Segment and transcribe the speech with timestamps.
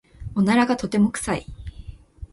[0.33, 1.45] おならがとても臭い。